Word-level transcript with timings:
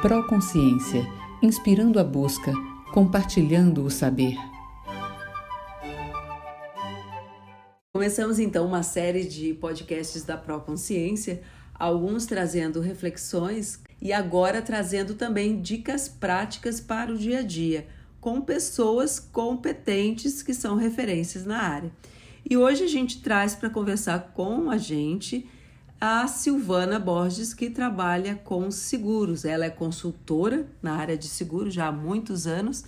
Proconsciência, 0.00 1.04
inspirando 1.42 1.98
a 1.98 2.04
busca, 2.04 2.52
compartilhando 2.94 3.84
o 3.84 3.90
saber. 3.90 4.36
Começamos 7.92 8.38
então 8.38 8.64
uma 8.64 8.84
série 8.84 9.24
de 9.24 9.52
podcasts 9.54 10.22
da 10.22 10.36
Proconsciência, 10.36 11.42
alguns 11.74 12.26
trazendo 12.26 12.80
reflexões 12.80 13.80
e 14.00 14.12
agora 14.12 14.62
trazendo 14.62 15.14
também 15.16 15.60
dicas 15.60 16.08
práticas 16.08 16.80
para 16.80 17.12
o 17.12 17.18
dia 17.18 17.40
a 17.40 17.42
dia, 17.42 17.88
com 18.20 18.40
pessoas 18.40 19.18
competentes 19.18 20.44
que 20.44 20.54
são 20.54 20.76
referências 20.76 21.44
na 21.44 21.60
área. 21.60 21.90
E 22.48 22.56
hoje 22.56 22.84
a 22.84 22.88
gente 22.88 23.20
traz 23.20 23.56
para 23.56 23.68
conversar 23.68 24.30
com 24.32 24.70
a 24.70 24.76
gente 24.76 25.44
a 26.00 26.26
Silvana 26.26 26.98
Borges, 26.98 27.52
que 27.52 27.70
trabalha 27.70 28.36
com 28.44 28.70
seguros. 28.70 29.44
Ela 29.44 29.66
é 29.66 29.70
consultora 29.70 30.66
na 30.80 30.94
área 30.94 31.16
de 31.16 31.26
seguros 31.26 31.74
já 31.74 31.88
há 31.88 31.92
muitos 31.92 32.46
anos 32.46 32.84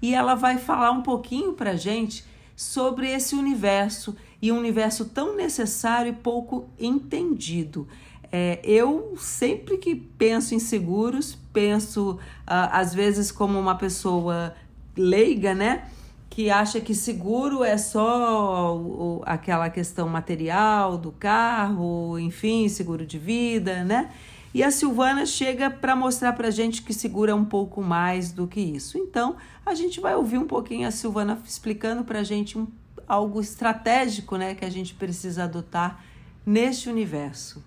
e 0.00 0.14
ela 0.14 0.34
vai 0.34 0.58
falar 0.58 0.90
um 0.90 1.02
pouquinho 1.02 1.52
para 1.52 1.76
gente 1.76 2.24
sobre 2.56 3.10
esse 3.10 3.34
universo 3.34 4.16
e 4.40 4.52
um 4.52 4.58
universo 4.58 5.06
tão 5.06 5.36
necessário 5.36 6.10
e 6.10 6.16
pouco 6.16 6.68
entendido. 6.78 7.86
É, 8.30 8.60
eu 8.64 9.14
sempre 9.16 9.78
que 9.78 9.94
penso 9.94 10.54
em 10.54 10.58
seguros, 10.58 11.38
penso 11.52 12.12
uh, 12.12 12.68
às 12.72 12.94
vezes 12.94 13.30
como 13.30 13.58
uma 13.58 13.76
pessoa 13.76 14.54
leiga, 14.96 15.54
né? 15.54 15.88
Que 16.34 16.50
acha 16.50 16.80
que 16.80 16.96
seguro 16.96 17.62
é 17.62 17.78
só 17.78 18.76
o, 18.76 19.22
aquela 19.24 19.70
questão 19.70 20.08
material 20.08 20.98
do 20.98 21.12
carro, 21.12 22.18
enfim, 22.18 22.68
seguro 22.68 23.06
de 23.06 23.20
vida, 23.20 23.84
né? 23.84 24.10
E 24.52 24.60
a 24.60 24.72
Silvana 24.72 25.26
chega 25.26 25.70
para 25.70 25.94
mostrar 25.94 26.32
para 26.32 26.50
gente 26.50 26.82
que 26.82 26.92
seguro 26.92 27.30
é 27.30 27.34
um 27.34 27.44
pouco 27.44 27.80
mais 27.80 28.32
do 28.32 28.48
que 28.48 28.60
isso. 28.60 28.98
Então, 28.98 29.36
a 29.64 29.76
gente 29.76 30.00
vai 30.00 30.16
ouvir 30.16 30.38
um 30.38 30.46
pouquinho 30.46 30.88
a 30.88 30.90
Silvana 30.90 31.40
explicando 31.46 32.02
para 32.02 32.24
gente 32.24 32.58
um, 32.58 32.66
algo 33.06 33.40
estratégico 33.40 34.36
né, 34.36 34.56
que 34.56 34.64
a 34.64 34.70
gente 34.70 34.92
precisa 34.92 35.44
adotar 35.44 36.04
neste 36.44 36.88
universo. 36.88 37.64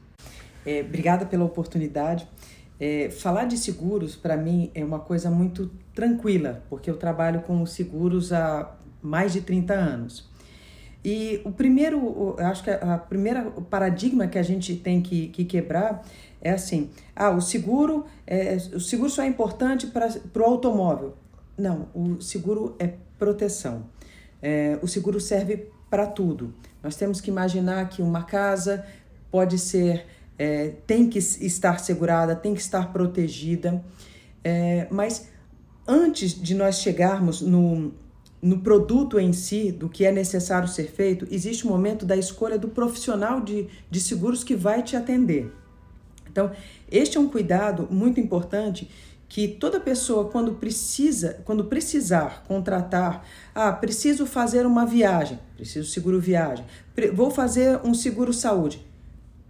É, 0.66 0.82
obrigada 0.82 1.26
pela 1.26 1.46
oportunidade. 1.46 2.28
É, 2.80 3.10
falar 3.10 3.46
de 3.46 3.58
seguros, 3.58 4.16
para 4.16 4.38
mim, 4.38 4.72
é 4.76 4.84
uma 4.84 5.00
coisa 5.00 5.32
muito 5.32 5.72
tranquila, 5.96 6.64
porque 6.70 6.90
eu 6.90 6.98
trabalho 6.98 7.42
com 7.42 7.66
seguros 7.66 8.32
há 8.32 8.76
mais 9.02 9.34
de 9.34 9.42
30 9.42 9.74
anos. 9.74 10.30
E 11.04 11.42
o 11.46 11.52
primeiro, 11.52 12.36
acho 12.40 12.64
que 12.64 12.70
a 12.70 12.98
primeira 12.98 13.44
paradigma 13.70 14.28
que 14.28 14.38
a 14.38 14.44
gente 14.44 14.76
tem 14.76 15.02
que, 15.02 15.30
que 15.30 15.46
quebrar 15.46 16.04
é 16.42 16.52
assim: 16.52 16.90
ah, 17.16 17.30
o 17.30 17.42
seguro, 17.42 18.06
é, 18.26 18.58
o 18.74 18.80
seguro 18.80 19.10
só 19.10 19.24
é 19.24 19.28
importante 19.28 19.88
para 19.88 20.10
o 20.36 20.44
automóvel. 20.44 21.16
Não, 21.58 21.88
o 21.94 22.22
seguro 22.22 22.76
é 22.78 22.94
proteção. 23.18 23.86
É, 24.42 24.78
o 24.82 24.88
seguro 24.88 25.20
serve 25.20 25.70
para 25.90 26.06
tudo. 26.06 26.54
Nós 26.84 26.96
temos 26.96 27.22
que 27.22 27.32
imaginar 27.32 27.90
que 27.90 28.02
uma 28.02 28.24
casa 28.24 28.86
pode 29.32 29.58
ser 29.58 30.06
é, 30.38 30.74
tem 30.86 31.10
que 31.10 31.18
estar 31.18 31.80
segurada, 31.80 32.36
tem 32.36 32.54
que 32.54 32.62
estar 32.62 32.92
protegida. 32.92 33.84
É, 34.44 34.88
mas 34.92 35.30
antes 35.88 36.40
de 36.40 36.54
nós 36.54 36.80
chegarmos 36.80 37.42
no, 37.42 37.94
no 38.42 38.60
produto 38.60 39.20
em 39.20 39.34
si, 39.34 39.72
do 39.72 39.90
que 39.90 40.06
é 40.06 40.12
necessário 40.12 40.68
ser 40.68 40.92
feito, 40.92 41.28
existe 41.32 41.66
o 41.66 41.70
momento 41.70 42.06
da 42.06 42.16
escolha 42.16 42.58
do 42.58 42.68
profissional 42.68 43.42
de, 43.42 43.68
de 43.90 44.00
seguros 44.00 44.44
que 44.44 44.56
vai 44.56 44.84
te 44.84 44.96
atender. 44.96 45.52
Então, 46.30 46.52
este 46.92 47.18
é 47.18 47.20
um 47.20 47.28
cuidado 47.28 47.88
muito 47.90 48.20
importante 48.20 48.90
que 49.28 49.48
toda 49.48 49.80
pessoa 49.80 50.30
quando 50.30 50.54
precisa, 50.54 51.42
quando 51.44 51.66
precisar 51.66 52.44
contratar, 52.48 53.26
ah, 53.54 53.74
preciso 53.74 54.26
fazer 54.26 54.66
uma 54.66 54.86
viagem, 54.86 55.40
preciso 55.56 55.90
seguro 55.90 56.20
viagem, 56.20 56.64
vou 57.14 57.30
fazer 57.30 57.82
um 57.84 57.94
seguro 57.94 58.32
saúde 58.32 58.88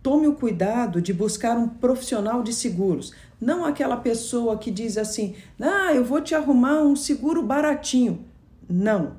tome 0.02 0.28
o 0.28 0.34
cuidado 0.34 1.02
de 1.02 1.14
buscar 1.14 1.58
um 1.58 1.68
profissional 1.68 2.44
de 2.44 2.54
seguros, 2.54 3.14
não 3.40 3.66
aquela 3.66 3.98
pessoa 3.98 4.58
que 4.58 4.72
diz 4.72 4.98
assim: 4.98 5.36
"Ah, 5.60 5.94
eu 5.94 6.04
vou 6.04 6.22
te 6.22 6.34
arrumar 6.34 6.82
um 6.82 6.96
seguro 6.96 7.44
baratinho". 7.44 8.26
Não. 8.70 9.18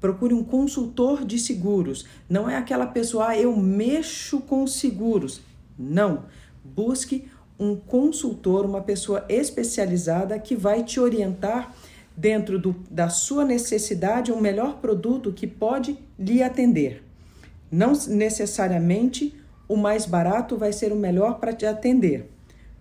Procure 0.00 0.32
um 0.32 0.44
consultor 0.44 1.24
de 1.24 1.38
seguros. 1.38 2.06
Não 2.28 2.48
é 2.48 2.56
aquela 2.56 2.86
pessoa, 2.86 3.28
ah, 3.28 3.38
eu 3.38 3.56
mexo 3.56 4.40
com 4.40 4.66
seguros. 4.66 5.40
Não. 5.76 6.24
Busque 6.64 7.28
um 7.58 7.74
consultor, 7.74 8.64
uma 8.64 8.80
pessoa 8.80 9.24
especializada 9.28 10.38
que 10.38 10.54
vai 10.54 10.84
te 10.84 11.00
orientar 11.00 11.74
dentro 12.16 12.58
do, 12.58 12.74
da 12.90 13.08
sua 13.08 13.44
necessidade 13.44 14.32
o 14.32 14.40
melhor 14.40 14.78
produto 14.78 15.32
que 15.32 15.46
pode 15.46 15.98
lhe 16.18 16.42
atender. 16.42 17.02
Não 17.70 17.92
necessariamente 18.08 19.37
o 19.68 19.76
mais 19.76 20.06
barato 20.06 20.56
vai 20.56 20.72
ser 20.72 20.92
o 20.92 20.96
melhor 20.96 21.38
para 21.38 21.52
te 21.52 21.66
atender, 21.66 22.30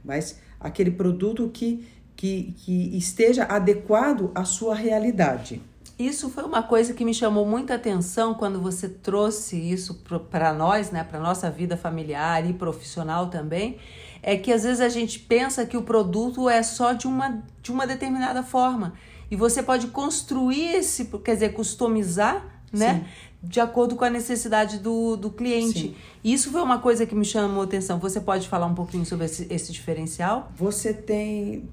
mas 0.03 0.39
aquele 0.59 0.89
produto 0.89 1.49
que, 1.53 1.85
que, 2.15 2.55
que 2.57 2.97
esteja 2.97 3.43
adequado 3.43 4.31
à 4.33 4.45
sua 4.45 4.73
realidade. 4.73 5.61
Isso 5.99 6.29
foi 6.29 6.43
uma 6.43 6.61
coisa 6.61 6.93
que 6.93 7.03
me 7.03 7.13
chamou 7.13 7.43
muita 7.43 7.73
atenção 7.73 8.35
quando 8.35 8.61
você 8.61 8.87
trouxe 8.87 9.57
isso 9.57 9.95
para 10.29 10.53
nós, 10.53 10.91
né, 10.91 11.03
para 11.03 11.19
nossa 11.19 11.49
vida 11.49 11.75
familiar 11.75 12.47
e 12.47 12.53
profissional 12.53 13.31
também, 13.31 13.79
é 14.21 14.37
que 14.37 14.53
às 14.53 14.63
vezes 14.63 14.79
a 14.79 14.89
gente 14.89 15.19
pensa 15.19 15.65
que 15.65 15.75
o 15.75 15.81
produto 15.81 16.47
é 16.47 16.61
só 16.61 16.93
de 16.93 17.07
uma, 17.07 17.43
de 17.63 17.71
uma 17.71 17.87
determinada 17.87 18.43
forma. 18.43 18.93
E 19.29 19.35
você 19.35 19.63
pode 19.63 19.87
construir 19.87 20.75
esse, 20.75 21.05
quer 21.05 21.33
dizer, 21.33 21.53
customizar, 21.53 22.56
né? 22.71 22.95
Sim 22.95 23.27
de 23.41 23.59
acordo 23.59 23.95
com 23.95 24.03
a 24.03 24.09
necessidade 24.09 24.79
do, 24.79 25.15
do 25.15 25.29
cliente. 25.29 25.79
Sim. 25.79 25.95
Isso 26.23 26.51
foi 26.51 26.61
uma 26.61 26.79
coisa 26.79 27.05
que 27.05 27.15
me 27.15 27.25
chamou 27.25 27.61
a 27.61 27.65
atenção. 27.65 27.99
Você 27.99 28.19
pode 28.19 28.47
falar 28.47 28.65
um 28.65 28.75
pouquinho 28.75 29.05
sobre 29.05 29.25
esse, 29.25 29.47
esse 29.49 29.71
diferencial? 29.71 30.51
Você 30.55 30.93
tem. 30.93 31.69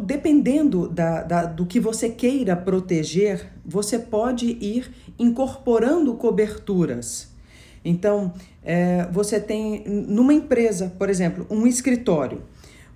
dependendo 0.00 0.88
da, 0.88 1.22
da, 1.22 1.44
do 1.44 1.66
que 1.66 1.78
você 1.78 2.08
queira 2.08 2.56
proteger, 2.56 3.52
você 3.64 3.98
pode 3.98 4.46
ir 4.46 4.90
incorporando 5.18 6.14
coberturas. 6.14 7.32
Então, 7.84 8.32
é, 8.62 9.06
você 9.12 9.38
tem 9.38 9.84
numa 9.86 10.32
empresa, 10.32 10.92
por 10.98 11.10
exemplo, 11.10 11.46
um 11.50 11.66
escritório. 11.66 12.42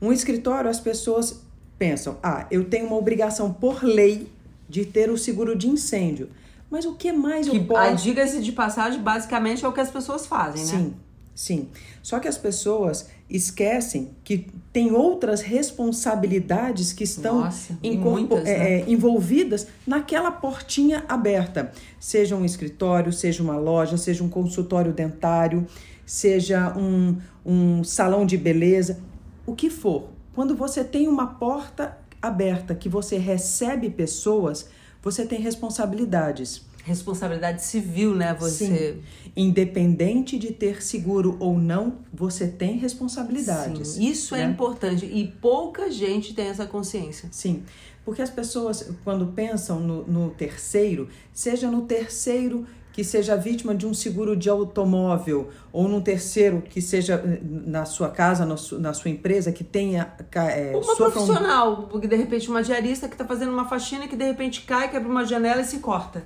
Um 0.00 0.10
escritório, 0.12 0.70
as 0.70 0.80
pessoas 0.80 1.42
pensam: 1.78 2.16
ah, 2.22 2.46
eu 2.50 2.64
tenho 2.64 2.86
uma 2.86 2.96
obrigação 2.96 3.52
por 3.52 3.84
lei 3.84 4.26
de 4.68 4.86
ter 4.86 5.10
o 5.10 5.18
seguro 5.18 5.56
de 5.56 5.68
incêndio. 5.68 6.30
Mas 6.70 6.84
o 6.84 6.94
que 6.94 7.12
mais 7.12 7.48
que, 7.48 7.56
eu 7.56 7.64
posso... 7.64 8.02
Diga-se 8.02 8.42
de 8.42 8.52
passagem, 8.52 9.00
basicamente 9.00 9.64
é 9.64 9.68
o 9.68 9.72
que 9.72 9.80
as 9.80 9.90
pessoas 9.90 10.26
fazem, 10.26 10.60
né? 10.64 10.70
Sim, 10.70 10.94
sim. 11.34 11.68
Só 12.02 12.18
que 12.18 12.28
as 12.28 12.36
pessoas 12.36 13.08
esquecem 13.28 14.10
que 14.24 14.46
tem 14.72 14.92
outras 14.92 15.40
responsabilidades 15.40 16.92
que 16.92 17.04
estão 17.04 17.40
Nossa, 17.40 17.78
muitas, 17.82 18.46
é, 18.46 18.58
né? 18.58 18.80
é, 18.80 18.90
envolvidas 18.90 19.66
naquela 19.86 20.30
portinha 20.30 21.04
aberta. 21.08 21.72
Seja 21.98 22.36
um 22.36 22.44
escritório, 22.44 23.12
seja 23.12 23.42
uma 23.42 23.56
loja, 23.56 23.96
seja 23.96 24.22
um 24.22 24.28
consultório 24.28 24.92
dentário, 24.92 25.66
seja 26.04 26.74
um, 26.76 27.16
um 27.44 27.84
salão 27.84 28.24
de 28.24 28.36
beleza, 28.36 29.00
o 29.46 29.54
que 29.54 29.68
for. 29.70 30.08
Quando 30.34 30.54
você 30.54 30.84
tem 30.84 31.08
uma 31.08 31.26
porta 31.26 31.98
aberta 32.20 32.74
que 32.74 32.88
você 32.88 33.18
recebe 33.18 33.90
pessoas 33.90 34.68
você 35.02 35.24
tem 35.24 35.40
responsabilidades. 35.40 36.66
Responsabilidade 36.84 37.62
civil, 37.62 38.14
né? 38.14 38.34
Você. 38.34 38.94
Sim. 38.94 39.02
Independente 39.36 40.38
de 40.38 40.52
ter 40.52 40.82
seguro 40.82 41.36
ou 41.38 41.58
não, 41.58 41.98
você 42.12 42.48
tem 42.48 42.78
responsabilidades. 42.78 43.88
Sim, 43.88 44.08
isso 44.08 44.34
é 44.34 44.38
né? 44.38 44.44
é 44.44 44.48
importante 44.48 45.04
e 45.04 45.28
pouca 45.40 45.90
gente 45.90 46.34
tem 46.34 46.46
essa 46.46 46.66
consciência. 46.66 47.28
Sim, 47.30 47.62
porque 48.04 48.22
as 48.22 48.30
pessoas, 48.30 48.90
quando 49.04 49.26
pensam 49.28 49.80
no, 49.80 50.06
no 50.06 50.30
terceiro, 50.30 51.08
seja 51.32 51.70
no 51.70 51.82
terceiro 51.82 52.66
que 52.98 53.04
seja 53.04 53.36
vítima 53.36 53.76
de 53.76 53.86
um 53.86 53.94
seguro 53.94 54.34
de 54.34 54.50
automóvel 54.50 55.50
ou 55.72 55.86
num 55.86 56.00
terceiro 56.00 56.64
que 56.68 56.82
seja 56.82 57.14
eh, 57.14 57.38
na 57.44 57.84
sua 57.84 58.08
casa, 58.08 58.44
na 58.44 58.92
sua 58.92 59.08
empresa, 59.08 59.52
que 59.52 59.62
tenha. 59.62 60.16
É, 60.34 60.72
uma 60.74 60.96
profissional, 60.96 61.82
um... 61.82 61.82
porque 61.86 62.08
de 62.08 62.16
repente 62.16 62.50
uma 62.50 62.60
diarista 62.60 63.06
que 63.06 63.14
está 63.14 63.24
fazendo 63.24 63.52
uma 63.52 63.68
faxina 63.68 64.08
que 64.08 64.16
de 64.16 64.24
repente 64.24 64.62
cai, 64.62 64.90
quebra 64.90 65.08
uma 65.08 65.24
janela 65.24 65.60
e 65.60 65.64
se 65.64 65.78
corta. 65.78 66.24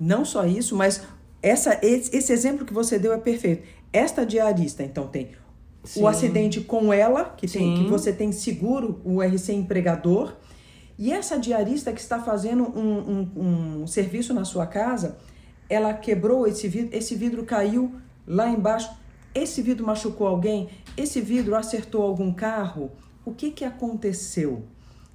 Não 0.00 0.24
só 0.24 0.46
isso, 0.46 0.74
mas 0.74 1.02
essa, 1.42 1.78
esse 1.82 2.32
exemplo 2.32 2.64
que 2.64 2.72
você 2.72 2.98
deu 2.98 3.12
é 3.12 3.18
perfeito. 3.18 3.68
Esta 3.92 4.24
diarista, 4.24 4.82
então, 4.82 5.08
tem 5.08 5.32
Sim. 5.84 6.00
o 6.00 6.08
acidente 6.08 6.62
com 6.62 6.94
ela, 6.94 7.24
que, 7.36 7.46
tem, 7.46 7.74
que 7.74 7.90
você 7.90 8.10
tem 8.10 8.32
seguro, 8.32 9.02
o 9.04 9.20
RC 9.20 9.52
empregador, 9.52 10.32
e 10.98 11.12
essa 11.12 11.38
diarista 11.38 11.92
que 11.92 12.00
está 12.00 12.18
fazendo 12.18 12.62
um, 12.74 13.28
um, 13.36 13.82
um 13.82 13.86
serviço 13.86 14.32
na 14.32 14.46
sua 14.46 14.66
casa 14.66 15.18
ela 15.68 15.92
quebrou 15.94 16.46
esse 16.46 16.68
vidro, 16.68 16.96
esse 16.96 17.14
vidro 17.14 17.44
caiu 17.44 17.94
lá 18.26 18.48
embaixo, 18.48 18.90
esse 19.34 19.60
vidro 19.62 19.86
machucou 19.86 20.26
alguém, 20.26 20.68
esse 20.96 21.20
vidro 21.20 21.54
acertou 21.54 22.02
algum 22.02 22.32
carro, 22.32 22.90
o 23.24 23.32
que, 23.32 23.50
que 23.50 23.64
aconteceu. 23.64 24.64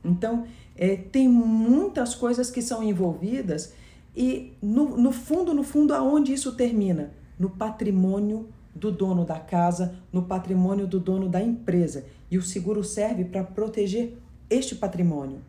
Então, 0.03 0.45
é, 0.75 0.95
tem 0.95 1.27
muitas 1.27 2.15
coisas 2.15 2.49
que 2.49 2.61
são 2.61 2.83
envolvidas 2.83 3.73
e 4.15 4.53
no, 4.61 4.97
no 4.97 5.11
fundo, 5.11 5.53
no 5.53 5.63
fundo, 5.63 5.93
aonde 5.93 6.33
isso 6.33 6.53
termina? 6.53 7.11
No 7.39 7.49
patrimônio 7.49 8.49
do 8.75 8.91
dono 8.91 9.25
da 9.25 9.39
casa, 9.39 9.95
no 10.11 10.23
patrimônio 10.23 10.87
do 10.87 10.99
dono 10.99 11.29
da 11.29 11.41
empresa. 11.41 12.05
E 12.29 12.37
o 12.37 12.41
seguro 12.41 12.83
serve 12.83 13.25
para 13.25 13.43
proteger 13.43 14.17
este 14.49 14.75
patrimônio. 14.75 15.41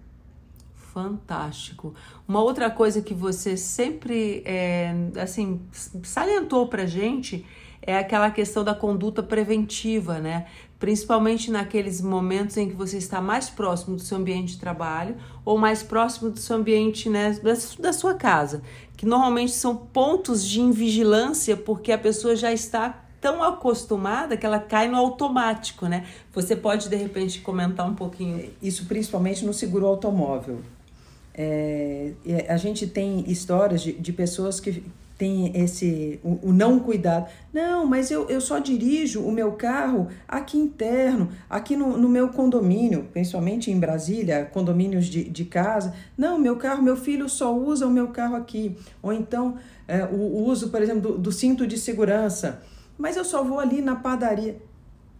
Fantástico. 0.92 1.94
Uma 2.28 2.42
outra 2.42 2.70
coisa 2.70 3.00
que 3.00 3.14
você 3.14 3.56
sempre 3.56 4.42
é, 4.44 4.94
assim 5.18 5.62
salientou 6.02 6.66
para 6.66 6.84
gente 6.84 7.46
é 7.80 7.96
aquela 7.96 8.30
questão 8.30 8.62
da 8.62 8.74
conduta 8.74 9.22
preventiva, 9.22 10.18
né? 10.18 10.44
Principalmente 10.78 11.50
naqueles 11.50 12.02
momentos 12.02 12.58
em 12.58 12.68
que 12.68 12.76
você 12.76 12.98
está 12.98 13.22
mais 13.22 13.48
próximo 13.48 13.96
do 13.96 14.02
seu 14.02 14.18
ambiente 14.18 14.52
de 14.52 14.60
trabalho 14.60 15.16
ou 15.46 15.56
mais 15.56 15.82
próximo 15.82 16.28
do 16.28 16.38
seu 16.38 16.56
ambiente, 16.56 17.08
né, 17.08 17.40
da 17.78 17.92
sua 17.92 18.14
casa, 18.14 18.62
que 18.94 19.06
normalmente 19.06 19.52
são 19.52 19.74
pontos 19.74 20.46
de 20.46 20.60
invigilância 20.60 21.56
porque 21.56 21.90
a 21.90 21.98
pessoa 21.98 22.36
já 22.36 22.52
está 22.52 23.02
tão 23.18 23.42
acostumada 23.42 24.36
que 24.36 24.44
ela 24.44 24.58
cai 24.58 24.88
no 24.88 24.98
automático, 24.98 25.86
né? 25.86 26.04
Você 26.34 26.54
pode 26.54 26.90
de 26.90 26.96
repente 26.96 27.40
comentar 27.40 27.88
um 27.88 27.94
pouquinho 27.94 28.52
isso, 28.60 28.84
principalmente 28.84 29.42
no 29.42 29.54
seguro 29.54 29.86
automóvel. 29.86 30.60
É, 31.34 32.12
a 32.48 32.56
gente 32.56 32.86
tem 32.86 33.24
histórias 33.30 33.82
de, 33.82 33.92
de 33.92 34.12
pessoas 34.12 34.60
que 34.60 34.82
tem 35.22 35.52
esse 35.54 36.18
o, 36.24 36.48
o, 36.48 36.52
não 36.52 36.80
cuidado. 36.80 37.28
Não, 37.52 37.86
mas 37.86 38.10
eu, 38.10 38.28
eu 38.28 38.40
só 38.40 38.58
dirijo 38.58 39.22
o 39.22 39.30
meu 39.30 39.52
carro 39.52 40.08
aqui 40.26 40.58
interno, 40.58 41.30
aqui 41.48 41.76
no, 41.76 41.96
no 41.96 42.08
meu 42.08 42.30
condomínio, 42.30 43.08
principalmente 43.12 43.70
em 43.70 43.78
Brasília, 43.78 44.50
condomínios 44.52 45.06
de, 45.06 45.22
de 45.22 45.44
casa. 45.44 45.94
Não, 46.18 46.38
meu 46.38 46.56
carro, 46.56 46.82
meu 46.82 46.96
filho 46.96 47.28
só 47.28 47.56
usa 47.56 47.86
o 47.86 47.90
meu 47.90 48.08
carro 48.08 48.34
aqui. 48.34 48.76
Ou 49.00 49.12
então 49.12 49.56
é, 49.86 50.04
o, 50.04 50.16
o, 50.16 50.44
uso, 50.44 50.70
por 50.70 50.82
exemplo, 50.82 51.12
do, 51.12 51.18
do 51.18 51.30
cinto 51.30 51.66
de 51.68 51.78
segurança. 51.78 52.60
Mas 52.98 53.16
eu 53.16 53.24
só 53.24 53.44
vou 53.44 53.60
ali 53.60 53.80
na 53.80 53.94
padaria. 53.94 54.56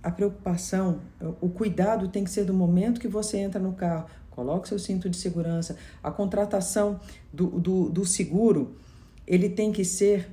A 0.03 0.11
preocupação, 0.11 1.01
o 1.41 1.49
cuidado 1.49 2.09
tem 2.09 2.25
que 2.25 2.31
ser 2.31 2.45
do 2.45 2.53
momento 2.53 3.01
que 3.01 3.09
você 3.09 3.39
entra 3.39 3.61
no 3.61 3.73
carro. 3.73 4.07
Coloque 4.31 4.69
seu 4.69 4.79
cinto 4.79 5.09
de 5.09 5.17
segurança. 5.17 5.77
A 6.03 6.11
contratação 6.11 6.99
do, 7.33 7.47
do, 7.47 7.89
do 7.89 8.05
seguro 8.05 8.75
ele 9.27 9.49
tem 9.49 9.73
que 9.73 9.85
ser. 9.85 10.31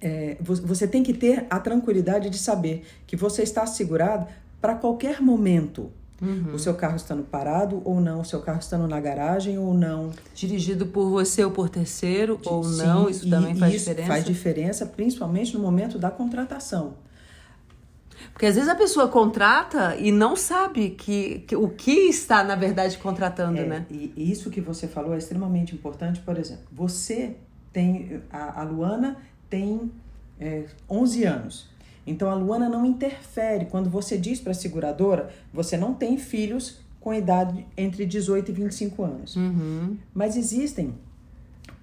É, 0.00 0.36
você 0.40 0.88
tem 0.88 1.02
que 1.02 1.12
ter 1.12 1.46
a 1.48 1.60
tranquilidade 1.60 2.28
de 2.28 2.38
saber 2.38 2.84
que 3.06 3.14
você 3.14 3.42
está 3.42 3.66
segurado 3.66 4.26
para 4.60 4.74
qualquer 4.74 5.20
momento. 5.20 5.90
Uhum. 6.20 6.54
O 6.54 6.58
seu 6.58 6.74
carro 6.74 6.96
estando 6.96 7.24
parado 7.24 7.82
ou 7.84 8.00
não, 8.00 8.20
o 8.20 8.24
seu 8.24 8.40
carro 8.40 8.60
estando 8.60 8.86
na 8.86 9.00
garagem 9.00 9.58
ou 9.58 9.74
não. 9.74 10.10
Dirigido 10.34 10.86
por 10.86 11.10
você 11.10 11.44
ou 11.44 11.50
por 11.50 11.68
terceiro 11.68 12.40
ou 12.44 12.62
Sim, 12.62 12.76
não, 12.78 13.10
isso 13.10 13.28
também 13.28 13.56
faz 13.56 13.74
isso 13.74 13.88
diferença? 13.88 14.08
Faz 14.08 14.24
diferença, 14.24 14.86
principalmente 14.86 15.54
no 15.54 15.60
momento 15.60 15.98
da 15.98 16.10
contratação. 16.10 16.94
Porque 18.32 18.46
às 18.46 18.54
vezes 18.54 18.68
a 18.68 18.74
pessoa 18.74 19.08
contrata 19.08 19.96
e 19.96 20.10
não 20.10 20.34
sabe 20.34 20.90
que, 20.90 21.40
que 21.40 21.54
o 21.54 21.68
que 21.68 22.08
está, 22.08 22.42
na 22.42 22.56
verdade, 22.56 22.96
contratando, 22.98 23.58
é, 23.58 23.66
né? 23.66 23.86
E 23.90 24.12
isso 24.16 24.50
que 24.50 24.60
você 24.60 24.88
falou 24.88 25.14
é 25.14 25.18
extremamente 25.18 25.74
importante. 25.74 26.20
Por 26.20 26.38
exemplo, 26.38 26.64
você 26.72 27.36
tem 27.72 28.22
a, 28.30 28.60
a 28.60 28.64
Luana 28.64 29.16
tem 29.48 29.90
é, 30.40 30.64
11 30.88 31.24
anos. 31.24 31.70
Então 32.06 32.30
a 32.30 32.34
Luana 32.34 32.68
não 32.68 32.84
interfere. 32.84 33.66
Quando 33.66 33.88
você 33.88 34.18
diz 34.18 34.40
para 34.40 34.52
a 34.52 34.54
seguradora, 34.54 35.30
você 35.52 35.76
não 35.76 35.94
tem 35.94 36.16
filhos 36.16 36.80
com 37.00 37.12
idade 37.12 37.66
entre 37.76 38.06
18 38.06 38.50
e 38.50 38.54
25 38.54 39.04
anos. 39.04 39.36
Uhum. 39.36 39.96
Mas 40.14 40.36
existem 40.36 40.94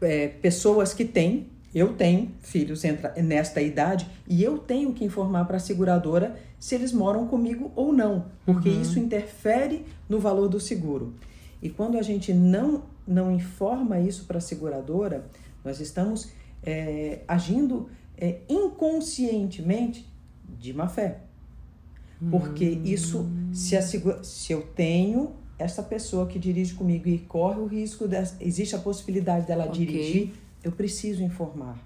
é, 0.02 0.28
pessoas 0.28 0.94
que 0.94 1.06
têm, 1.06 1.48
eu 1.74 1.94
tenho 1.94 2.32
filhos 2.40 2.84
nesta 3.24 3.62
idade, 3.62 4.08
e 4.28 4.44
eu 4.44 4.58
tenho 4.58 4.94
que 4.94 5.06
informar 5.06 5.46
para 5.46 5.58
a 5.58 5.60
seguradora 5.60 6.36
se 6.60 6.76
eles 6.76 6.92
moram 6.92 7.28
comigo 7.28 7.72
ou 7.76 7.94
não, 7.94 8.26
porque 8.46 8.70
uhum. 8.70 8.82
isso 8.82 9.00
interfere 9.00 9.86
no 10.08 10.20
valor 10.20 10.48
do 10.50 10.60
seguro. 10.60 11.14
E 11.62 11.70
quando 11.70 11.98
a 11.98 12.02
gente 12.02 12.34
não, 12.34 12.84
não 13.08 13.32
informa 13.32 14.00
isso 14.00 14.26
para 14.26 14.38
a 14.38 14.42
seguradora, 14.42 15.26
nós 15.64 15.80
estamos 15.80 16.30
é, 16.64 17.20
agindo 17.28 17.90
é, 18.18 18.40
inconscientemente 18.50 20.08
de 20.60 20.74
má 20.74 20.88
fé. 20.88 21.20
Porque 22.30 22.72
hum. 22.72 22.82
isso, 22.84 23.30
se, 23.54 23.78
a, 23.78 23.82
se 23.82 24.52
eu 24.52 24.62
tenho 24.76 25.32
essa 25.58 25.82
pessoa 25.82 26.26
que 26.26 26.38
dirige 26.38 26.74
comigo 26.74 27.08
e 27.08 27.20
corre 27.20 27.60
o 27.60 27.66
risco, 27.66 28.08
de, 28.08 28.18
existe 28.42 28.76
a 28.76 28.80
possibilidade 28.80 29.48
dela 29.48 29.66
okay. 29.66 29.86
dirigir, 29.86 30.34
eu 30.64 30.72
preciso 30.72 31.24
informar. 31.24 31.78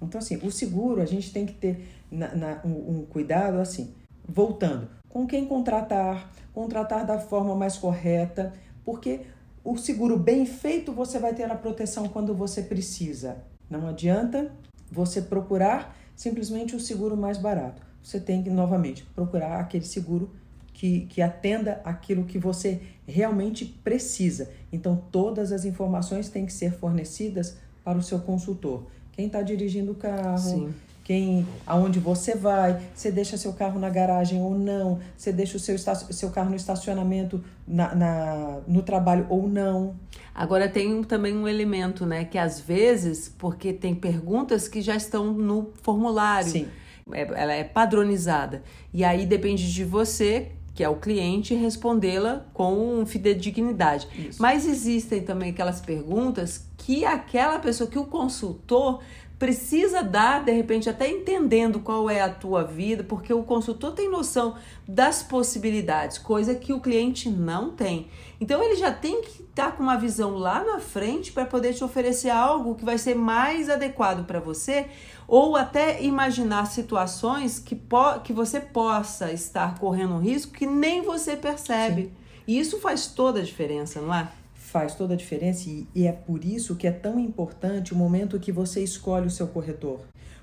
Então, 0.00 0.18
assim, 0.18 0.36
o 0.36 0.50
seguro 0.50 1.00
a 1.00 1.06
gente 1.06 1.32
tem 1.32 1.46
que 1.46 1.54
ter 1.54 1.88
na, 2.10 2.34
na, 2.34 2.60
um, 2.64 2.98
um 2.98 3.06
cuidado, 3.06 3.58
assim, 3.58 3.94
voltando, 4.28 4.88
com 5.08 5.26
quem 5.26 5.46
contratar, 5.46 6.32
contratar 6.52 7.06
da 7.06 7.18
forma 7.18 7.54
mais 7.54 7.76
correta, 7.76 8.52
porque 8.84 9.20
o 9.64 9.76
seguro 9.76 10.18
bem 10.18 10.44
feito, 10.44 10.92
você 10.92 11.18
vai 11.18 11.34
ter 11.34 11.50
a 11.50 11.54
proteção 11.54 12.08
quando 12.08 12.34
você 12.34 12.62
precisa. 12.62 13.36
Não 13.70 13.86
adianta 13.86 14.50
você 14.90 15.22
procurar 15.22 15.96
simplesmente 16.16 16.74
o 16.74 16.80
seguro 16.80 17.16
mais 17.16 17.38
barato. 17.38 17.80
Você 18.02 18.18
tem 18.18 18.42
que, 18.42 18.50
novamente, 18.50 19.04
procurar 19.14 19.60
aquele 19.60 19.84
seguro 19.84 20.30
que, 20.74 21.06
que 21.06 21.22
atenda 21.22 21.80
aquilo 21.84 22.24
que 22.24 22.38
você 22.38 22.82
realmente 23.06 23.64
precisa. 23.64 24.50
Então, 24.72 24.96
todas 25.12 25.52
as 25.52 25.64
informações 25.64 26.28
têm 26.28 26.44
que 26.44 26.52
ser 26.52 26.72
fornecidas 26.72 27.56
para 27.84 27.98
o 27.98 28.02
seu 28.02 28.18
consultor. 28.18 28.84
Quem 29.12 29.26
está 29.26 29.42
dirigindo 29.42 29.92
o 29.92 29.94
carro, 29.94 30.38
Sim 30.38 30.74
quem, 31.04 31.46
aonde 31.66 31.98
você 31.98 32.34
vai, 32.34 32.80
você 32.94 33.10
deixa 33.10 33.36
seu 33.36 33.52
carro 33.52 33.78
na 33.78 33.90
garagem 33.90 34.40
ou 34.40 34.56
não, 34.56 35.00
você 35.16 35.32
deixa 35.32 35.56
o 35.56 35.60
seu, 35.60 35.76
seu 35.78 36.30
carro 36.30 36.50
no 36.50 36.56
estacionamento 36.56 37.42
na, 37.66 37.94
na, 37.94 38.60
no 38.66 38.82
trabalho 38.82 39.26
ou 39.28 39.48
não. 39.48 39.96
Agora 40.34 40.68
tem 40.68 41.02
também 41.02 41.36
um 41.36 41.46
elemento, 41.48 42.06
né, 42.06 42.24
que 42.24 42.38
às 42.38 42.60
vezes, 42.60 43.28
porque 43.28 43.72
tem 43.72 43.94
perguntas 43.94 44.68
que 44.68 44.80
já 44.80 44.94
estão 44.94 45.32
no 45.32 45.72
formulário, 45.82 46.50
Sim. 46.50 46.68
É, 47.12 47.22
ela 47.22 47.52
é 47.52 47.64
padronizada, 47.64 48.62
e 48.94 49.04
aí 49.04 49.26
depende 49.26 49.72
de 49.72 49.84
você 49.84 50.52
que 50.74 50.82
é 50.82 50.88
o 50.88 50.96
cliente, 50.96 51.54
respondê-la 51.54 52.46
com 52.52 53.04
fidedignidade. 53.04 54.08
Isso. 54.16 54.40
Mas 54.40 54.66
existem 54.66 55.22
também 55.22 55.50
aquelas 55.50 55.80
perguntas 55.80 56.66
que 56.78 57.04
aquela 57.04 57.58
pessoa, 57.58 57.88
que 57.88 57.98
o 57.98 58.06
consultor 58.06 59.00
precisa 59.42 60.04
dar, 60.04 60.44
de 60.44 60.52
repente, 60.52 60.88
até 60.88 61.10
entendendo 61.10 61.80
qual 61.80 62.08
é 62.08 62.20
a 62.20 62.30
tua 62.30 62.62
vida, 62.62 63.02
porque 63.02 63.34
o 63.34 63.42
consultor 63.42 63.90
tem 63.90 64.08
noção 64.08 64.54
das 64.86 65.20
possibilidades, 65.20 66.16
coisa 66.16 66.54
que 66.54 66.72
o 66.72 66.78
cliente 66.78 67.28
não 67.28 67.72
tem. 67.72 68.06
Então 68.40 68.62
ele 68.62 68.76
já 68.76 68.92
tem 68.92 69.20
que 69.20 69.42
estar 69.42 69.72
tá 69.72 69.72
com 69.72 69.82
uma 69.82 69.96
visão 69.96 70.36
lá 70.36 70.62
na 70.62 70.78
frente 70.78 71.32
para 71.32 71.44
poder 71.44 71.74
te 71.74 71.82
oferecer 71.82 72.30
algo 72.30 72.76
que 72.76 72.84
vai 72.84 72.96
ser 72.96 73.16
mais 73.16 73.68
adequado 73.68 74.24
para 74.26 74.38
você, 74.38 74.86
ou 75.26 75.56
até 75.56 76.00
imaginar 76.00 76.66
situações 76.66 77.58
que, 77.58 77.74
po 77.74 78.20
que 78.22 78.32
você 78.32 78.60
possa 78.60 79.32
estar 79.32 79.76
correndo 79.76 80.14
um 80.14 80.20
risco 80.20 80.52
que 80.52 80.66
nem 80.66 81.02
você 81.02 81.34
percebe. 81.34 82.02
Sim. 82.02 82.12
E 82.46 82.60
isso 82.60 82.78
faz 82.78 83.08
toda 83.08 83.40
a 83.40 83.42
diferença, 83.42 84.00
não 84.00 84.14
é? 84.14 84.28
Faz 84.72 84.94
toda 84.94 85.12
a 85.12 85.16
diferença 85.16 85.68
e, 85.68 85.86
e 85.94 86.06
é 86.06 86.12
por 86.12 86.42
isso 86.42 86.74
que 86.74 86.86
é 86.86 86.90
tão 86.90 87.18
importante 87.18 87.92
o 87.92 87.96
momento 87.96 88.40
que 88.40 88.50
você 88.50 88.82
escolhe 88.82 89.26
o 89.26 89.30
seu 89.30 89.46
corretor. 89.46 90.00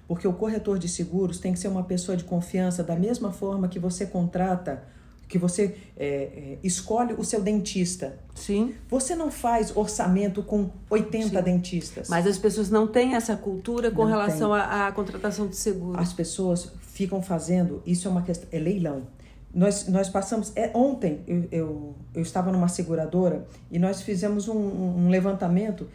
Porque 0.07 0.27
o 0.27 0.33
corretor 0.33 0.77
de 0.77 0.87
seguros 0.87 1.39
tem 1.39 1.51
que 1.51 1.57
ser 1.57 1.67
uma 1.67 1.83
pessoa 1.83 2.15
de 2.15 2.23
confiança, 2.23 2.83
da 2.83 2.95
mesma 2.95 3.31
forma 3.31 3.67
que 3.67 3.79
você 3.79 4.05
contrata, 4.05 4.83
que 5.27 5.39
você 5.39 5.75
é, 5.97 6.05
é, 6.07 6.57
escolhe 6.63 7.13
o 7.13 7.23
seu 7.23 7.41
dentista. 7.41 8.19
Sim. 8.35 8.75
Você 8.87 9.15
não 9.15 9.31
faz 9.31 9.75
orçamento 9.75 10.43
com 10.43 10.69
80 10.91 11.27
Sim. 11.27 11.41
dentistas. 11.43 12.07
Mas 12.07 12.27
as 12.27 12.37
pessoas 12.37 12.69
não 12.69 12.85
têm 12.85 13.15
essa 13.15 13.35
cultura 13.35 13.89
com 13.89 14.03
não 14.03 14.09
relação 14.09 14.53
à 14.53 14.91
contratação 14.91 15.47
de 15.47 15.55
seguro. 15.55 15.99
As 15.99 16.13
pessoas 16.13 16.71
ficam 16.81 17.21
fazendo, 17.21 17.81
isso 17.83 18.07
é 18.07 18.11
uma 18.11 18.21
questão, 18.21 18.47
é 18.51 18.59
leilão. 18.59 19.07
Nós, 19.53 19.87
nós 19.87 20.09
passamos. 20.09 20.51
É, 20.55 20.71
ontem 20.73 21.21
eu, 21.27 21.47
eu, 21.51 21.95
eu 22.13 22.21
estava 22.21 22.51
numa 22.51 22.67
seguradora 22.67 23.47
e 23.71 23.79
nós 23.79 24.01
fizemos 24.01 24.47
um, 24.47 24.57
um 24.57 25.09
levantamento. 25.09 25.89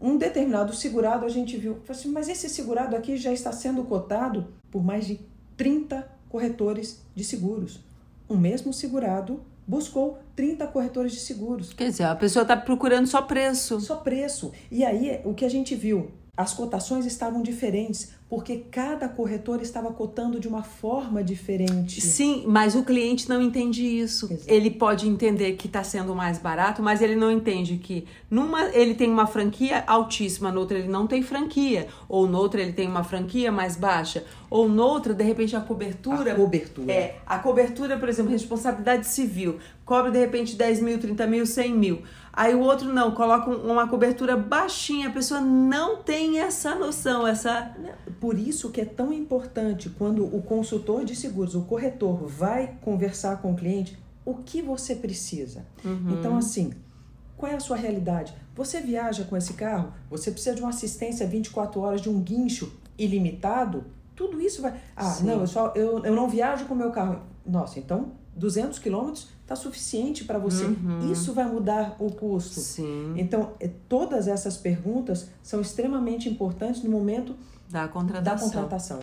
Um 0.00 0.16
determinado 0.16 0.74
segurado 0.74 1.26
a 1.26 1.28
gente 1.28 1.56
viu, 1.58 1.78
assim, 1.88 2.10
mas 2.10 2.28
esse 2.28 2.48
segurado 2.48 2.96
aqui 2.96 3.16
já 3.16 3.32
está 3.32 3.52
sendo 3.52 3.84
cotado 3.84 4.46
por 4.70 4.82
mais 4.82 5.06
de 5.06 5.20
30 5.56 6.08
corretores 6.28 7.02
de 7.14 7.22
seguros. 7.22 7.80
O 8.26 8.36
mesmo 8.36 8.72
segurado 8.72 9.42
buscou 9.66 10.18
30 10.34 10.66
corretores 10.68 11.12
de 11.12 11.20
seguros. 11.20 11.72
Quer 11.72 11.90
dizer, 11.90 12.04
a 12.04 12.16
pessoa 12.16 12.42
está 12.42 12.56
procurando 12.56 13.06
só 13.06 13.22
preço. 13.22 13.80
Só 13.80 13.96
preço. 13.96 14.52
E 14.70 14.84
aí, 14.84 15.20
o 15.24 15.34
que 15.34 15.44
a 15.44 15.48
gente 15.48 15.74
viu? 15.74 16.10
As 16.40 16.54
cotações 16.54 17.04
estavam 17.04 17.42
diferentes. 17.42 18.08
porque 18.30 18.58
cada 18.70 19.08
corretor 19.08 19.60
estava 19.60 19.92
cotando 19.92 20.38
de 20.38 20.46
uma 20.46 20.62
forma 20.62 21.22
diferente. 21.22 22.00
Sim, 22.00 22.44
mas 22.46 22.76
o 22.76 22.84
cliente 22.84 23.28
não 23.28 23.42
entende 23.42 23.82
isso. 23.84 24.32
Exato. 24.32 24.44
Ele 24.46 24.70
pode 24.70 25.08
entender 25.08 25.54
que 25.54 25.66
está 25.66 25.82
sendo 25.82 26.14
mais 26.14 26.38
barato, 26.38 26.80
mas 26.80 27.02
ele 27.02 27.16
não 27.16 27.28
entende 27.28 27.76
que 27.76 28.06
numa 28.30 28.66
ele 28.66 28.94
tem 28.94 29.10
uma 29.10 29.26
franquia 29.26 29.82
altíssima, 29.84 30.52
noutra 30.52 30.78
ele 30.78 30.86
não 30.86 31.08
tem 31.08 31.22
franquia, 31.22 31.88
ou 32.08 32.28
noutra 32.28 32.62
ele 32.62 32.72
tem 32.72 32.86
uma 32.86 33.02
franquia 33.02 33.50
mais 33.50 33.76
baixa, 33.76 34.24
ou 34.50 34.68
noutra 34.68 35.14
de 35.14 35.22
repente 35.22 35.54
a 35.54 35.60
cobertura. 35.60 36.32
A 36.32 36.34
cobertura. 36.34 36.92
É, 36.92 37.20
a 37.24 37.38
cobertura, 37.38 37.96
por 37.96 38.08
exemplo, 38.08 38.32
responsabilidade 38.32 39.06
civil, 39.06 39.58
cobre 39.84 40.10
de 40.10 40.18
repente 40.18 40.56
10 40.56 40.82
mil, 40.82 40.98
30 40.98 41.26
mil, 41.28 41.46
100 41.46 41.72
mil. 41.72 42.02
Aí 42.32 42.54
o 42.54 42.60
outro 42.60 42.92
não, 42.92 43.12
coloca 43.12 43.48
uma 43.48 43.86
cobertura 43.86 44.36
baixinha, 44.36 45.08
a 45.08 45.12
pessoa 45.12 45.40
não 45.40 45.98
tem 45.98 46.40
essa 46.40 46.74
noção, 46.74 47.26
essa. 47.26 47.74
Por 48.18 48.36
isso 48.36 48.70
que 48.70 48.80
é 48.80 48.84
tão 48.84 49.12
importante 49.12 49.88
quando 49.88 50.24
o 50.24 50.42
consultor 50.42 51.04
de 51.04 51.14
seguros, 51.14 51.54
o 51.54 51.62
corretor, 51.62 52.26
vai 52.26 52.74
conversar 52.80 53.40
com 53.40 53.52
o 53.52 53.56
cliente, 53.56 53.96
o 54.24 54.34
que 54.34 54.60
você 54.60 54.96
precisa. 54.96 55.64
Uhum. 55.84 56.18
Então, 56.18 56.36
assim, 56.36 56.72
qual 57.36 57.50
é 57.50 57.54
a 57.54 57.60
sua 57.60 57.76
realidade? 57.76 58.34
Você 58.54 58.80
viaja 58.80 59.24
com 59.24 59.36
esse 59.36 59.54
carro? 59.54 59.92
Você 60.10 60.30
precisa 60.30 60.54
de 60.54 60.60
uma 60.60 60.70
assistência 60.70 61.26
24 61.26 61.80
horas, 61.80 62.00
de 62.00 62.10
um 62.10 62.20
guincho 62.20 62.72
ilimitado? 62.98 63.84
Tudo 64.20 64.38
isso 64.38 64.60
vai. 64.60 64.74
Ah, 64.94 65.04
Sim. 65.04 65.24
não, 65.24 65.40
eu, 65.40 65.46
só, 65.46 65.72
eu, 65.74 66.04
eu 66.04 66.14
não 66.14 66.28
viajo 66.28 66.66
com 66.66 66.74
o 66.74 66.76
meu 66.76 66.90
carro. 66.90 67.22
Nossa, 67.46 67.78
então 67.78 68.12
200 68.36 68.78
quilômetros 68.78 69.28
está 69.40 69.56
suficiente 69.56 70.24
para 70.24 70.38
você. 70.38 70.64
Uhum. 70.64 71.10
Isso 71.10 71.32
vai 71.32 71.46
mudar 71.46 71.96
o 71.98 72.10
custo. 72.10 72.60
Sim. 72.60 73.14
Então, 73.16 73.52
é, 73.58 73.70
todas 73.88 74.28
essas 74.28 74.58
perguntas 74.58 75.30
são 75.42 75.62
extremamente 75.62 76.28
importantes 76.28 76.82
no 76.82 76.90
momento 76.90 77.34
da 77.70 77.88
contratação. 77.88 78.36
Da 78.36 78.54
contratação. 78.54 79.00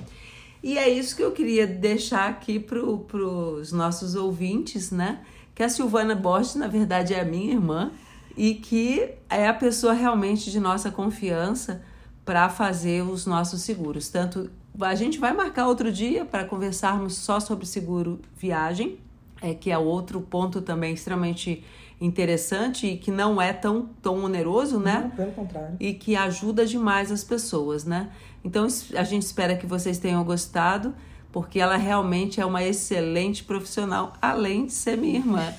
E 0.62 0.77
é 0.77 0.88
isso 0.88 1.15
que 1.15 1.24
eu 1.24 1.31
queria 1.31 1.65
deixar 1.65 2.29
aqui 2.29 2.59
para 2.59 2.77
os 2.77 3.71
nossos 3.71 4.13
ouvintes, 4.13 4.91
né? 4.91 5.25
Que 5.55 5.63
a 5.63 5.69
Silvana 5.69 6.13
Borges, 6.13 6.53
na 6.53 6.67
verdade, 6.67 7.15
é 7.15 7.21
a 7.21 7.25
minha 7.25 7.53
irmã 7.53 7.91
e 8.36 8.53
que 8.53 9.15
é 9.31 9.47
a 9.47 9.53
pessoa 9.53 9.93
realmente 9.93 10.51
de 10.51 10.59
nossa 10.59 10.91
confiança 10.91 11.81
para 12.24 12.50
fazer 12.50 13.03
os 13.03 13.25
nossos 13.25 13.62
seguros. 13.62 14.09
Tanto 14.09 14.51
a 14.81 14.96
gente 14.96 15.17
vai 15.17 15.34
marcar 15.34 15.67
outro 15.67 15.91
dia 15.91 16.25
para 16.25 16.46
conversarmos 16.46 17.15
só 17.15 17.39
sobre 17.39 17.65
seguro 17.65 18.19
viagem, 18.36 18.98
é, 19.41 19.53
que 19.53 19.72
é 19.72 19.77
outro 19.77 20.22
ponto 20.22 20.62
também 20.62 20.93
extremamente 20.93 21.63
interessante 22.00 22.88
e 22.88 22.98
que 22.98 23.10
não 23.10 23.41
é 23.41 23.51
tão, 23.53 23.89
tão 24.01 24.24
oneroso, 24.24 24.79
né? 24.79 25.01
Não, 25.03 25.10
pelo 25.12 25.31
contrário. 25.31 25.75
E 25.79 25.93
que 25.93 26.15
ajuda 26.15 26.65
demais 26.65 27.12
as 27.12 27.24
pessoas, 27.24 27.86
né? 27.86 28.10
Então 28.43 28.67
a 28.96 29.03
gente 29.03 29.24
espera 29.24 29.55
que 29.55 29.65
vocês 29.65 29.98
tenham 29.98 30.24
gostado, 30.24 30.93
porque 31.31 31.60
ela 31.60 31.75
realmente 31.75 32.39
é 32.39 32.46
uma 32.46 32.63
excelente 32.63 33.43
profissional, 33.43 34.13
além 34.22 34.67
de 34.67 34.74
ser 34.74 34.98
minha 34.98 35.17
irmã. 35.17 35.53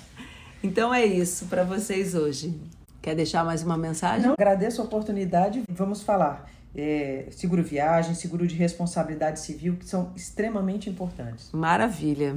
Então 0.62 0.92
é 0.92 1.04
isso 1.04 1.46
para 1.46 1.64
vocês 1.64 2.14
hoje. 2.14 2.58
Quer 3.02 3.14
deixar 3.14 3.44
mais 3.44 3.62
uma 3.62 3.76
mensagem? 3.76 4.26
Não, 4.26 4.32
agradeço 4.32 4.80
a 4.80 4.84
oportunidade. 4.84 5.62
Vamos 5.70 6.02
falar. 6.02 6.48
É, 6.80 7.26
seguro 7.32 7.61
viagem, 7.61 8.14
seguro 8.14 8.47
de 8.47 8.54
responsabilidade 8.54 9.40
civil, 9.40 9.75
que 9.75 9.85
são 9.85 10.12
extremamente 10.14 10.88
importantes. 10.88 11.50
Maravilha. 11.52 12.37